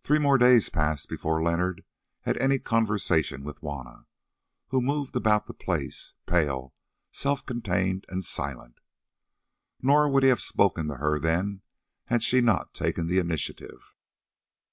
[0.00, 1.84] Three more days passed before Leonard
[2.22, 4.06] had any conversation with Juanna,
[4.70, 6.74] who moved about the place, pale,
[7.12, 8.80] self contained, and silent.
[9.80, 11.60] Nor would he have spoken to her then
[12.06, 13.94] had she not taken the initiative.